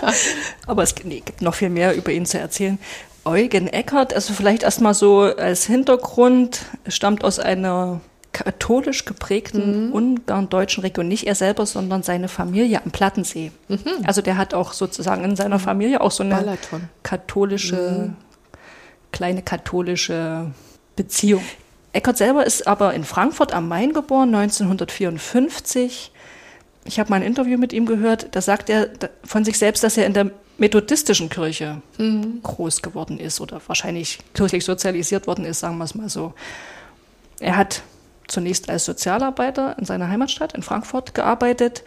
Aber 0.66 0.82
es 0.82 0.94
nee, 1.04 1.22
gibt 1.24 1.42
noch 1.42 1.54
viel 1.54 1.70
mehr 1.70 1.94
über 1.94 2.12
ihn 2.12 2.26
zu 2.26 2.38
erzählen. 2.38 2.78
Eugen 3.26 3.66
Eckert, 3.66 4.14
also 4.14 4.32
vielleicht 4.32 4.62
erstmal 4.62 4.94
so 4.94 5.22
als 5.22 5.66
Hintergrund, 5.66 6.60
stammt 6.88 7.24
aus 7.24 7.38
einer 7.38 8.00
katholisch 8.32 9.04
geprägten 9.04 9.88
mhm. 9.88 9.92
ungarn-deutschen 9.92 10.82
Region. 10.82 11.08
Nicht 11.08 11.26
er 11.26 11.34
selber, 11.34 11.66
sondern 11.66 12.02
seine 12.02 12.28
Familie 12.28 12.82
am 12.84 12.90
Plattensee. 12.90 13.50
Mhm. 13.68 13.78
Also 14.04 14.22
der 14.22 14.36
hat 14.36 14.54
auch 14.54 14.72
sozusagen 14.72 15.24
in 15.24 15.36
seiner 15.36 15.58
Familie 15.58 16.00
auch 16.00 16.10
so 16.10 16.22
eine 16.22 16.36
Balaton. 16.36 16.88
katholische, 17.02 18.10
mhm. 18.10 18.16
kleine 19.10 19.42
katholische 19.42 20.50
Beziehung. 20.96 21.42
Eckert 21.92 22.18
selber 22.18 22.46
ist 22.46 22.66
aber 22.66 22.92
in 22.94 23.04
Frankfurt 23.04 23.52
am 23.52 23.68
Main 23.68 23.94
geboren, 23.94 24.34
1954. 24.34 26.12
Ich 26.84 27.00
habe 27.00 27.10
mal 27.10 27.16
ein 27.16 27.22
Interview 27.22 27.58
mit 27.58 27.72
ihm 27.72 27.86
gehört, 27.86 28.28
da 28.32 28.40
sagt 28.40 28.68
er 28.70 28.90
von 29.24 29.44
sich 29.44 29.58
selbst, 29.58 29.82
dass 29.82 29.96
er 29.96 30.06
in 30.06 30.12
der 30.12 30.30
methodistischen 30.58 31.28
Kirche 31.28 31.82
mhm. 31.98 32.40
groß 32.42 32.82
geworden 32.82 33.18
ist 33.18 33.40
oder 33.40 33.60
wahrscheinlich 33.66 34.18
kirchlich 34.34 34.64
sozialisiert 34.64 35.26
worden 35.26 35.44
ist, 35.44 35.60
sagen 35.60 35.78
wir 35.78 35.84
es 35.84 35.94
mal 35.94 36.08
so. 36.08 36.34
Er 37.40 37.56
hat 37.56 37.82
zunächst 38.26 38.70
als 38.70 38.84
Sozialarbeiter 38.84 39.76
in 39.78 39.84
seiner 39.84 40.08
Heimatstadt 40.08 40.54
in 40.54 40.62
Frankfurt 40.62 41.14
gearbeitet 41.14 41.82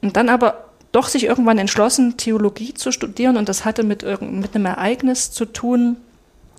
und 0.00 0.16
dann 0.16 0.28
aber 0.28 0.64
doch 0.92 1.08
sich 1.08 1.24
irgendwann 1.24 1.58
entschlossen, 1.58 2.16
Theologie 2.16 2.72
zu 2.74 2.92
studieren 2.92 3.36
und 3.36 3.48
das 3.48 3.64
hatte 3.64 3.82
mit, 3.82 4.02
mit 4.20 4.54
einem 4.54 4.66
Ereignis 4.66 5.30
zu 5.30 5.44
tun, 5.44 5.96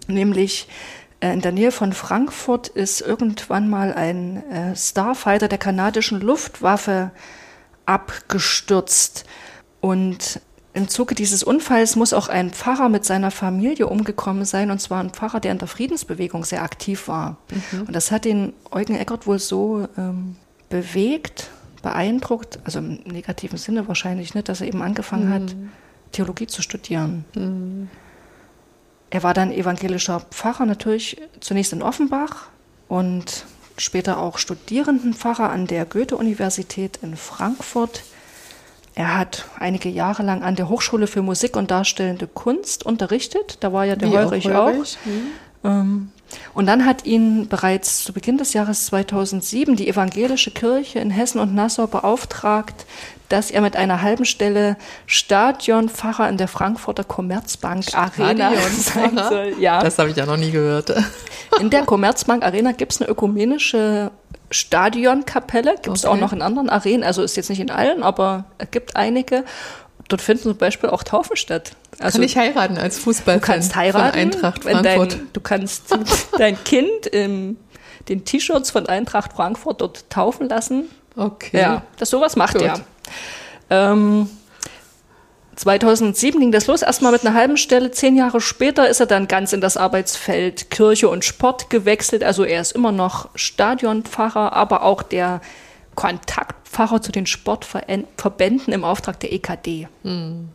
nämlich 0.07 0.67
äh, 1.19 1.33
in 1.33 1.41
der 1.41 1.51
Nähe 1.51 1.71
von 1.71 1.93
Frankfurt 1.93 2.67
ist 2.67 3.01
irgendwann 3.01 3.69
mal 3.69 3.93
ein 3.93 4.43
äh, 4.51 4.75
Starfighter 4.75 5.47
der 5.47 5.57
kanadischen 5.57 6.21
Luftwaffe 6.21 7.11
abgestürzt. 7.85 9.25
Und 9.81 10.41
im 10.73 10.87
Zuge 10.87 11.15
dieses 11.15 11.43
Unfalls 11.43 11.95
muss 11.95 12.13
auch 12.13 12.29
ein 12.29 12.51
Pfarrer 12.51 12.89
mit 12.89 13.03
seiner 13.03 13.31
Familie 13.31 13.87
umgekommen 13.87 14.45
sein, 14.45 14.69
und 14.69 14.79
zwar 14.79 15.03
ein 15.03 15.09
Pfarrer, 15.09 15.39
der 15.39 15.51
in 15.51 15.57
der 15.57 15.67
Friedensbewegung 15.67 16.43
sehr 16.43 16.61
aktiv 16.61 17.07
war. 17.07 17.37
Mhm. 17.71 17.81
Und 17.87 17.95
das 17.95 18.11
hat 18.11 18.25
den 18.25 18.53
Eugen 18.71 18.95
Eckert 18.95 19.25
wohl 19.25 19.39
so 19.39 19.87
ähm, 19.97 20.35
bewegt, 20.69 21.49
beeindruckt, 21.81 22.59
also 22.65 22.79
im 22.79 22.99
negativen 23.05 23.57
Sinne 23.57 23.87
wahrscheinlich 23.87 24.35
nicht, 24.35 24.47
dass 24.47 24.61
er 24.61 24.67
eben 24.67 24.81
angefangen 24.81 25.29
mhm. 25.29 25.33
hat, 25.33 25.55
Theologie 26.11 26.47
zu 26.47 26.61
studieren. 26.61 27.25
Mhm. 27.33 27.89
Er 29.09 29.23
war 29.23 29.33
dann 29.33 29.51
evangelischer 29.51 30.19
Pfarrer 30.19 30.65
natürlich 30.65 31.17
zunächst 31.39 31.73
in 31.73 31.81
Offenbach 31.81 32.49
und 32.87 33.45
später 33.77 34.19
auch 34.19 34.37
Studierendenpfarrer 34.37 35.49
an 35.49 35.65
der 35.65 35.85
Goethe-Universität 35.85 36.99
in 37.01 37.15
Frankfurt. 37.15 38.03
Er 38.99 39.17
hat 39.17 39.45
einige 39.57 39.87
Jahre 39.87 40.23
lang 40.23 40.43
an 40.43 40.57
der 40.57 40.67
Hochschule 40.67 41.07
für 41.07 41.21
Musik 41.21 41.55
und 41.55 41.71
Darstellende 41.71 42.27
Kunst 42.27 42.85
unterrichtet. 42.85 43.55
Da 43.61 43.71
war 43.71 43.85
ja 43.85 43.95
der 43.95 44.11
Wie 44.11 44.17
Heurich 44.17 44.51
auch. 44.51 44.73
auch. 44.73 45.63
Mhm. 45.63 46.11
Und 46.53 46.65
dann 46.65 46.85
hat 46.85 47.05
ihn 47.05 47.47
bereits 47.47 48.03
zu 48.03 48.11
Beginn 48.11 48.37
des 48.37 48.51
Jahres 48.51 48.87
2007 48.87 49.77
die 49.77 49.87
evangelische 49.87 50.51
Kirche 50.51 50.99
in 50.99 51.11
Hessen 51.11 51.39
und 51.39 51.55
Nassau 51.55 51.87
beauftragt, 51.87 52.85
dass 53.29 53.51
er 53.51 53.61
mit 53.61 53.77
einer 53.77 54.01
halben 54.01 54.25
Stelle 54.25 54.75
Stadionfacher 55.05 56.27
in 56.27 56.35
der 56.35 56.49
Frankfurter 56.49 57.05
Commerzbank 57.05 57.85
Arena 57.93 58.51
sein 58.77 59.17
soll. 59.17 59.53
Ja. 59.59 59.81
Das 59.81 59.97
habe 59.97 60.09
ich 60.09 60.17
ja 60.17 60.25
noch 60.25 60.35
nie 60.35 60.51
gehört. 60.51 60.93
In 61.61 61.69
der 61.69 61.85
Commerzbank 61.85 62.43
Arena 62.43 62.73
gibt 62.73 62.91
es 62.91 63.01
eine 63.01 63.09
ökumenische 63.09 64.11
Stadionkapelle, 64.51 65.75
gibt 65.81 65.97
es 65.97 66.05
okay. 66.05 66.13
auch 66.13 66.19
noch 66.19 66.33
in 66.33 66.41
anderen 66.41 66.69
Arenen, 66.69 67.03
also 67.03 67.21
ist 67.21 67.37
jetzt 67.37 67.49
nicht 67.49 67.59
in 67.59 67.71
allen, 67.71 68.03
aber 68.03 68.45
es 68.57 68.71
gibt 68.71 68.95
einige. 68.95 69.45
Dort 70.07 70.21
finden 70.21 70.43
zum 70.43 70.57
Beispiel 70.57 70.89
auch 70.89 71.03
Taufen 71.03 71.35
statt. 71.35 71.73
Also, 71.99 72.17
Kann 72.17 72.25
ich 72.25 72.35
heiraten 72.35 72.77
als 72.77 72.97
Fußballfan? 72.99 73.41
Du 73.41 73.45
kannst 73.45 73.75
heiraten, 73.75 74.11
von 74.11 74.19
Eintracht 74.19 74.63
Frankfurt. 74.63 75.13
Dein, 75.13 75.27
du 75.33 75.41
kannst 75.41 75.83
dein 76.37 76.63
Kind 76.63 77.05
in 77.11 77.57
den 78.07 78.25
T-Shirts 78.25 78.71
von 78.71 78.87
Eintracht 78.87 79.33
Frankfurt 79.33 79.81
dort 79.81 80.09
taufen 80.09 80.49
lassen. 80.49 80.89
Okay. 81.15 81.59
Ja, 81.59 81.83
das 81.97 82.09
sowas 82.09 82.35
macht 82.35 82.53
Gut. 82.53 82.63
er. 82.63 82.79
Ähm, 83.69 84.29
2007 85.59 86.39
ging 86.39 86.51
das 86.53 86.67
los, 86.67 86.83
erstmal 86.83 87.11
mit 87.11 87.25
einer 87.25 87.35
halben 87.35 87.57
Stelle. 87.57 87.91
Zehn 87.91 88.15
Jahre 88.15 88.39
später 88.39 88.87
ist 88.87 89.01
er 89.01 89.07
dann 89.07 89.27
ganz 89.27 89.51
in 89.51 89.59
das 89.59 89.75
Arbeitsfeld 89.75 90.71
Kirche 90.71 91.09
und 91.09 91.25
Sport 91.25 91.69
gewechselt. 91.69 92.23
Also 92.23 92.45
er 92.45 92.61
ist 92.61 92.71
immer 92.71 92.93
noch 92.93 93.27
Stadionpfarrer, 93.35 94.53
aber 94.53 94.83
auch 94.83 95.03
der 95.03 95.41
Kontaktpfarrer 95.95 97.01
zu 97.01 97.11
den 97.11 97.25
Sportverbänden 97.25 98.73
im 98.73 98.85
Auftrag 98.85 99.19
der 99.19 99.33
EKD. 99.33 99.89
Hm. 100.03 100.47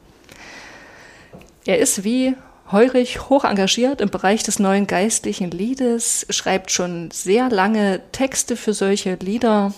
Er 1.66 1.78
ist 1.80 2.02
wie 2.04 2.34
Heurich 2.72 3.28
hoch 3.28 3.44
engagiert 3.44 4.00
im 4.00 4.08
Bereich 4.08 4.42
des 4.42 4.58
neuen 4.58 4.86
geistlichen 4.86 5.50
Liedes, 5.50 6.24
schreibt 6.30 6.70
schon 6.70 7.10
sehr 7.10 7.50
lange 7.50 8.00
Texte 8.12 8.56
für 8.56 8.72
solche 8.72 9.16
Lieder. 9.16 9.74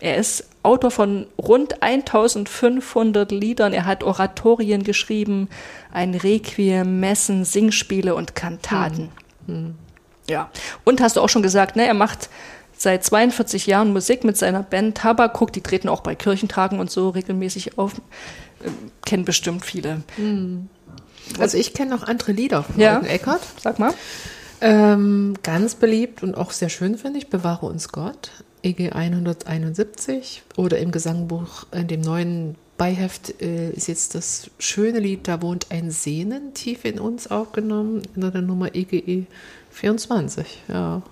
Er 0.00 0.16
ist 0.16 0.46
Autor 0.62 0.90
von 0.90 1.26
rund 1.38 1.82
1500 1.82 3.32
Liedern. 3.32 3.72
Er 3.72 3.84
hat 3.84 4.04
Oratorien 4.04 4.84
geschrieben, 4.84 5.48
ein 5.92 6.14
Requiem, 6.14 7.00
Messen, 7.00 7.44
Singspiele 7.44 8.14
und 8.14 8.34
Kantaten. 8.34 9.10
Hm. 9.46 9.54
Hm. 9.54 9.74
Ja. 10.28 10.50
Und 10.84 11.00
hast 11.00 11.16
du 11.16 11.20
auch 11.20 11.28
schon 11.28 11.42
gesagt, 11.42 11.74
ne, 11.74 11.86
er 11.86 11.94
macht 11.94 12.28
seit 12.76 13.04
42 13.04 13.66
Jahren 13.66 13.92
Musik 13.92 14.24
mit 14.24 14.36
seiner 14.36 14.62
Band 14.62 14.96
Tabakuk. 14.98 15.52
Die 15.52 15.62
treten 15.62 15.88
auch 15.88 16.00
bei 16.00 16.14
Kirchentagen 16.14 16.78
und 16.78 16.90
so 16.90 17.10
regelmäßig 17.10 17.78
auf. 17.78 17.94
Äh, 17.94 18.70
kennen 19.04 19.24
bestimmt 19.24 19.64
viele. 19.64 20.02
Hm. 20.16 20.68
Also 21.38 21.56
ich 21.56 21.74
kenne 21.74 21.90
noch 21.90 22.02
andere 22.04 22.32
Lieder 22.32 22.62
von 22.62 22.80
ja. 22.80 23.00
Eckert. 23.00 23.42
Sag 23.60 23.78
mal. 23.78 23.94
Ähm, 24.60 25.34
ganz 25.42 25.74
beliebt 25.74 26.22
und 26.22 26.36
auch 26.36 26.52
sehr 26.52 26.68
schön 26.68 26.96
finde 26.96 27.18
ich, 27.18 27.28
Bewahre 27.28 27.66
uns 27.66 27.88
Gott. 27.88 28.30
EG 28.62 28.92
171 28.92 30.42
oder 30.56 30.78
im 30.78 30.92
Gesangbuch, 30.92 31.66
in 31.72 31.88
dem 31.88 32.00
neuen 32.00 32.56
Beiheft 32.78 33.40
äh, 33.40 33.70
ist 33.70 33.88
jetzt 33.88 34.14
das 34.14 34.50
schöne 34.58 34.98
Lied 34.98 35.28
Da 35.28 35.42
wohnt 35.42 35.66
ein 35.70 35.90
Sehnen 35.90 36.54
tief 36.54 36.84
in 36.84 36.98
uns 36.98 37.30
aufgenommen, 37.30 38.02
in 38.14 38.20
der 38.22 38.42
Nummer 38.42 38.74
EGE 38.74 39.26
24, 39.70 40.62
ja. 40.68 41.02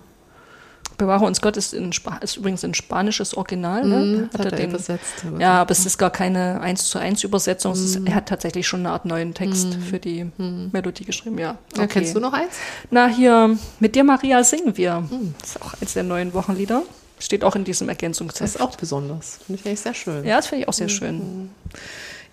Bewahre 0.97 1.25
uns 1.25 1.41
Gott 1.41 1.57
ist, 1.57 1.73
ist 1.73 2.37
übrigens 2.37 2.63
ein 2.63 2.75
spanisches 2.75 3.35
Original. 3.35 3.87
Ne? 3.87 3.95
Mm, 3.95 4.29
hat, 4.33 4.45
hat 4.45 4.51
er, 4.51 4.57
den, 4.57 4.69
übersetzt. 4.69 5.25
Ja, 5.39 5.61
aber 5.61 5.71
es 5.71 5.83
ist 5.85 5.97
gar 5.97 6.11
keine 6.11 6.61
1 6.61 6.89
zu 6.89 6.99
1 6.99 7.23
Übersetzung. 7.23 7.71
Mm. 7.71 7.85
Ist, 7.85 7.95
er 8.05 8.13
hat 8.13 8.27
tatsächlich 8.27 8.67
schon 8.67 8.81
eine 8.81 8.91
Art 8.91 9.05
neuen 9.05 9.33
Text 9.33 9.77
mm. 9.77 9.81
für 9.81 9.97
die 9.97 10.25
mm. 10.25 10.69
Melodie 10.71 11.05
geschrieben, 11.05 11.39
ja. 11.39 11.57
Okay. 11.71 11.81
ja. 11.81 11.87
Kennst 11.87 12.15
du 12.15 12.19
noch 12.19 12.33
eins? 12.33 12.53
Na, 12.91 13.07
hier, 13.07 13.57
mit 13.79 13.95
dir 13.95 14.03
Maria 14.03 14.43
singen 14.43 14.77
wir. 14.77 14.99
Mm. 14.99 15.33
Das 15.39 15.55
ist 15.55 15.61
auch 15.63 15.73
eins 15.81 15.93
der 15.93 16.03
neuen 16.03 16.35
Wochenlieder. 16.35 16.83
Steht 17.21 17.43
auch 17.43 17.55
in 17.55 17.63
diesem 17.63 17.87
Ergänzungsheft. 17.87 18.41
Das 18.41 18.55
ist 18.55 18.61
auch 18.61 18.75
besonders. 18.75 19.39
Finde 19.45 19.61
ich 19.61 19.67
eigentlich 19.67 19.81
sehr 19.81 19.93
schön. 19.93 20.25
Ja, 20.25 20.37
das 20.37 20.47
finde 20.47 20.63
ich 20.63 20.67
auch 20.67 20.73
sehr 20.73 20.89
schön. 20.89 21.17
Mhm. 21.17 21.49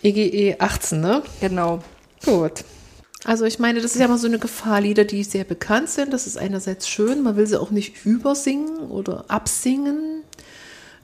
EGE 0.02 0.56
18, 0.58 1.00
ne? 1.00 1.22
Genau. 1.40 1.82
Gut. 2.24 2.64
Also 3.24 3.44
ich 3.44 3.58
meine, 3.58 3.80
das 3.80 3.94
ist 3.94 4.00
ja 4.00 4.08
mal 4.08 4.16
so 4.16 4.28
eine 4.28 4.38
Gefahr, 4.38 4.80
Lieder, 4.80 5.04
die 5.04 5.24
sehr 5.24 5.44
bekannt 5.44 5.90
sind. 5.90 6.12
Das 6.12 6.26
ist 6.26 6.38
einerseits 6.38 6.88
schön, 6.88 7.22
man 7.22 7.36
will 7.36 7.46
sie 7.46 7.60
auch 7.60 7.70
nicht 7.70 8.06
übersingen 8.06 8.78
oder 8.78 9.24
absingen. 9.28 10.17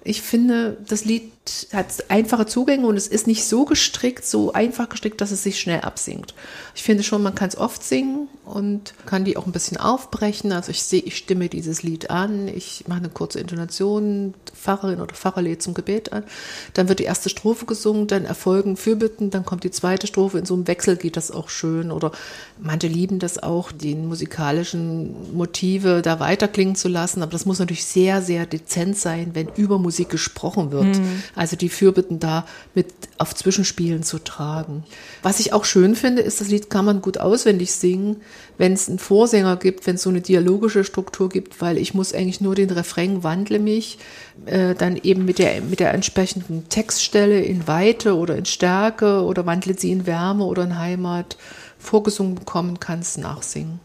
Ich 0.04 0.20
finde, 0.22 0.76
das 0.86 1.04
Lied 1.04 1.32
hat 1.72 1.86
einfache 2.08 2.46
Zugänge 2.46 2.86
und 2.86 2.96
es 2.96 3.06
ist 3.06 3.26
nicht 3.26 3.44
so 3.44 3.64
gestrickt, 3.64 4.24
so 4.24 4.52
einfach 4.52 4.88
gestrickt, 4.88 5.20
dass 5.20 5.30
es 5.30 5.42
sich 5.42 5.60
schnell 5.60 5.80
absingt. 5.80 6.34
Ich 6.74 6.82
finde 6.82 7.02
schon, 7.02 7.22
man 7.22 7.34
kann 7.34 7.48
es 7.48 7.56
oft 7.56 7.82
singen 7.82 8.28
und 8.44 8.94
kann 9.06 9.24
die 9.24 9.36
auch 9.36 9.46
ein 9.46 9.52
bisschen 9.52 9.76
aufbrechen. 9.76 10.52
Also 10.52 10.70
ich 10.70 10.82
sehe, 10.82 11.02
ich 11.02 11.16
stimme 11.16 11.48
dieses 11.48 11.82
Lied 11.82 12.10
an, 12.10 12.48
ich 12.48 12.84
mache 12.88 13.00
eine 13.00 13.08
kurze 13.10 13.40
Intonation, 13.40 14.34
Pfarrerin 14.54 15.00
oder 15.00 15.14
Pfarrer 15.14 15.42
lädt 15.42 15.62
zum 15.62 15.74
Gebet 15.74 16.12
an. 16.12 16.24
Dann 16.72 16.88
wird 16.88 16.98
die 16.98 17.04
erste 17.04 17.28
Strophe 17.28 17.66
gesungen, 17.66 18.06
dann 18.06 18.24
erfolgen 18.24 18.76
Fürbitten, 18.76 19.30
dann 19.30 19.44
kommt 19.44 19.64
die 19.64 19.70
zweite 19.70 20.06
Strophe. 20.06 20.38
In 20.38 20.46
so 20.46 20.54
einem 20.54 20.66
Wechsel 20.66 20.96
geht 20.96 21.16
das 21.16 21.30
auch 21.30 21.50
schön. 21.50 21.90
Oder 21.90 22.12
manche 22.58 22.88
lieben 22.88 23.18
das 23.18 23.42
auch, 23.42 23.70
die 23.70 23.94
musikalischen 23.94 25.36
Motive 25.36 26.00
da 26.02 26.20
weiterklingen 26.20 26.76
zu 26.76 26.88
lassen. 26.88 27.22
Aber 27.22 27.32
das 27.32 27.46
muss 27.46 27.58
natürlich 27.58 27.84
sehr, 27.84 28.22
sehr 28.22 28.46
dezent 28.46 28.96
sein, 28.96 29.30
wenn 29.34 29.48
über 29.56 29.78
Musik 29.78 29.93
gesprochen 30.02 30.72
wird. 30.72 30.98
Mhm. 30.98 31.22
Also 31.36 31.54
die 31.54 31.68
Fürbitten 31.68 32.18
da 32.18 32.44
mit 32.74 32.88
auf 33.18 33.34
Zwischenspielen 33.34 34.02
zu 34.02 34.18
tragen. 34.18 34.82
Was 35.22 35.38
ich 35.38 35.52
auch 35.52 35.64
schön 35.64 35.94
finde, 35.94 36.22
ist, 36.22 36.40
das 36.40 36.48
Lied 36.48 36.70
kann 36.70 36.84
man 36.84 37.00
gut 37.00 37.18
auswendig 37.18 37.72
singen, 37.72 38.16
wenn 38.58 38.72
es 38.72 38.88
einen 38.88 38.98
Vorsänger 38.98 39.56
gibt, 39.56 39.86
wenn 39.86 39.94
es 39.94 40.02
so 40.02 40.10
eine 40.10 40.20
dialogische 40.20 40.82
Struktur 40.82 41.28
gibt, 41.28 41.60
weil 41.60 41.78
ich 41.78 41.94
muss 41.94 42.12
eigentlich 42.12 42.40
nur 42.40 42.56
den 42.56 42.70
Refrain 42.70 43.22
wandle 43.22 43.60
mich, 43.60 43.98
äh, 44.46 44.74
dann 44.74 44.96
eben 44.96 45.24
mit 45.24 45.38
der, 45.38 45.60
mit 45.60 45.78
der 45.78 45.94
entsprechenden 45.94 46.68
Textstelle 46.68 47.40
in 47.40 47.68
Weite 47.68 48.16
oder 48.16 48.36
in 48.36 48.44
Stärke 48.44 49.22
oder 49.22 49.46
wandle 49.46 49.78
sie 49.78 49.92
in 49.92 50.06
Wärme 50.06 50.44
oder 50.44 50.64
in 50.64 50.78
Heimat 50.78 51.36
vorgesungen 51.78 52.34
bekommen, 52.34 52.80
kann 52.80 53.00
es 53.00 53.16
nachsingen. 53.16 53.80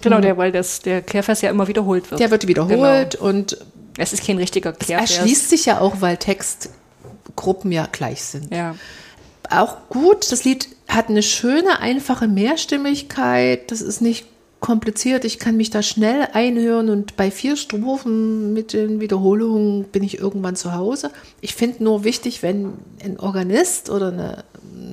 Genau, 0.00 0.20
der, 0.20 0.36
weil 0.36 0.52
das, 0.52 0.80
der 0.80 1.02
Kehrvers 1.02 1.40
ja 1.42 1.50
immer 1.50 1.66
wiederholt 1.66 2.10
wird. 2.10 2.20
Der 2.20 2.30
wird 2.30 2.46
wiederholt 2.46 3.12
genau. 3.12 3.24
und 3.24 3.58
es 3.98 4.12
ist 4.12 4.24
kein 4.24 4.38
richtiger 4.38 4.72
Kehrvers. 4.72 5.10
Es 5.10 5.16
erschließt 5.18 5.50
sich 5.50 5.66
ja 5.66 5.80
auch, 5.80 6.00
weil 6.00 6.16
Textgruppen 6.16 7.72
ja 7.72 7.86
gleich 7.90 8.22
sind. 8.22 8.52
Ja. 8.54 8.74
Auch 9.50 9.88
gut, 9.88 10.30
das 10.30 10.44
Lied 10.44 10.68
hat 10.88 11.08
eine 11.08 11.22
schöne, 11.22 11.80
einfache 11.80 12.28
Mehrstimmigkeit. 12.28 13.70
Das 13.70 13.80
ist 13.80 14.00
nicht 14.00 14.26
kompliziert. 14.60 15.24
Ich 15.24 15.38
kann 15.38 15.56
mich 15.56 15.70
da 15.70 15.82
schnell 15.82 16.28
einhören 16.32 16.90
und 16.90 17.16
bei 17.16 17.30
vier 17.30 17.56
Strophen 17.56 18.52
mit 18.52 18.72
den 18.72 19.00
Wiederholungen 19.00 19.84
bin 19.84 20.02
ich 20.02 20.18
irgendwann 20.18 20.56
zu 20.56 20.74
Hause. 20.74 21.10
Ich 21.40 21.54
finde 21.54 21.84
nur 21.84 22.04
wichtig, 22.04 22.42
wenn 22.42 22.74
ein 23.04 23.20
Organist 23.20 23.88
oder 23.88 24.08
eine 24.08 24.44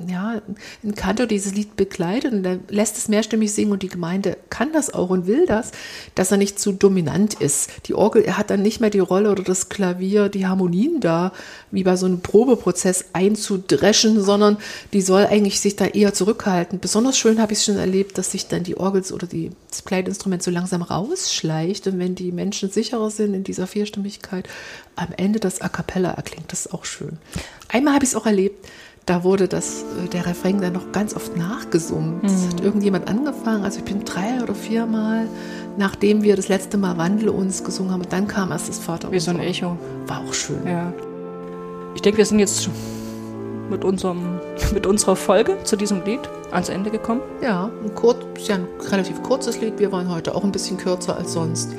ja, 0.08 0.40
ein 0.84 0.94
Kantor 0.94 1.26
dieses 1.26 1.54
Lied 1.54 1.76
begleitet 1.76 2.32
und 2.32 2.44
er 2.44 2.58
lässt 2.68 2.96
es 2.96 3.08
mehrstimmig 3.08 3.52
singen 3.52 3.72
und 3.72 3.82
die 3.82 3.88
Gemeinde 3.88 4.36
kann 4.50 4.72
das 4.72 4.92
auch 4.92 5.10
und 5.10 5.26
will 5.26 5.46
das, 5.46 5.72
dass 6.14 6.30
er 6.30 6.36
nicht 6.36 6.58
zu 6.58 6.72
dominant 6.72 7.34
ist. 7.34 7.70
Die 7.86 7.94
Orgel, 7.94 8.22
er 8.22 8.38
hat 8.38 8.50
dann 8.50 8.62
nicht 8.62 8.80
mehr 8.80 8.90
die 8.90 8.98
Rolle 8.98 9.30
oder 9.30 9.42
das 9.42 9.68
Klavier, 9.68 10.28
die 10.28 10.46
Harmonien 10.46 11.00
da, 11.00 11.32
wie 11.70 11.84
bei 11.84 11.96
so 11.96 12.06
einem 12.06 12.20
Probeprozess 12.20 13.06
einzudreschen, 13.12 14.22
sondern 14.22 14.58
die 14.92 15.02
soll 15.02 15.26
eigentlich 15.26 15.60
sich 15.60 15.76
da 15.76 15.86
eher 15.86 16.14
zurückhalten. 16.14 16.80
Besonders 16.80 17.18
schön 17.18 17.40
habe 17.40 17.52
ich 17.52 17.58
es 17.58 17.64
schon 17.64 17.78
erlebt, 17.78 18.18
dass 18.18 18.32
sich 18.32 18.48
dann 18.48 18.62
die 18.62 18.76
Orgels 18.76 19.12
oder 19.12 19.26
die, 19.26 19.50
das 19.70 19.82
Begleitinstrument 19.82 20.42
so 20.42 20.50
langsam 20.50 20.82
rausschleicht 20.82 21.86
und 21.86 21.98
wenn 21.98 22.14
die 22.14 22.32
Menschen 22.32 22.70
sicherer 22.70 23.10
sind 23.10 23.34
in 23.34 23.44
dieser 23.44 23.66
Vierstimmigkeit, 23.66 24.48
am 24.96 25.08
Ende 25.16 25.40
das 25.40 25.60
A 25.60 25.68
Cappella 25.68 26.10
erklingt. 26.10 26.50
Das 26.52 26.66
ist 26.66 26.72
auch 26.72 26.84
schön. 26.84 27.18
Einmal 27.68 27.94
habe 27.94 28.04
ich 28.04 28.10
es 28.10 28.16
auch 28.16 28.26
erlebt, 28.26 28.66
da 29.06 29.22
wurde 29.22 29.46
das, 29.46 29.84
äh, 30.04 30.08
der 30.08 30.26
Refrain 30.26 30.60
dann 30.60 30.72
noch 30.72 30.92
ganz 30.92 31.14
oft 31.14 31.36
nachgesummt. 31.36 32.24
Mhm. 32.24 32.50
Hat 32.50 32.60
irgendjemand 32.60 33.08
angefangen, 33.08 33.64
also 33.64 33.78
ich 33.78 33.84
bin 33.84 34.04
drei 34.04 34.42
oder 34.42 34.54
viermal, 34.54 35.28
nachdem 35.78 36.22
wir 36.22 36.36
das 36.36 36.48
letzte 36.48 36.76
Mal 36.76 36.98
Wandel 36.98 37.28
uns 37.28 37.62
gesungen 37.62 37.92
haben, 37.92 38.02
und 38.02 38.12
dann 38.12 38.26
kam 38.26 38.50
erst 38.50 38.68
das 38.68 38.78
Vater. 38.78 39.10
Wie 39.12 39.20
so 39.20 39.30
ein 39.30 39.40
Echo. 39.40 39.76
War 40.06 40.20
auch 40.20 40.34
schön. 40.34 40.66
Ja. 40.66 40.92
Ich 41.94 42.02
denke, 42.02 42.18
wir 42.18 42.26
sind 42.26 42.40
jetzt 42.40 42.68
mit, 43.70 43.84
unserem, 43.84 44.40
mit 44.74 44.86
unserer 44.86 45.16
Folge 45.16 45.56
zu 45.62 45.76
diesem 45.76 46.04
Lied 46.04 46.20
ans 46.50 46.68
Ende 46.68 46.90
gekommen. 46.90 47.22
Ja, 47.40 47.70
ein, 47.84 47.94
kurz, 47.94 48.18
ja, 48.46 48.56
ein 48.56 48.66
relativ 48.90 49.22
kurzes 49.22 49.60
Lied. 49.60 49.78
Wir 49.78 49.92
waren 49.92 50.12
heute 50.12 50.34
auch 50.34 50.44
ein 50.44 50.52
bisschen 50.52 50.76
kürzer 50.76 51.16
als 51.16 51.32
sonst. 51.32 51.70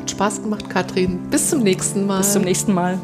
Hat 0.00 0.10
Spaß 0.10 0.42
gemacht, 0.42 0.68
Katrin. 0.68 1.20
Bis 1.30 1.50
zum 1.50 1.62
nächsten 1.62 2.06
Mal. 2.06 2.18
Bis 2.18 2.32
zum 2.32 2.42
nächsten 2.42 2.74
Mal. 2.74 2.98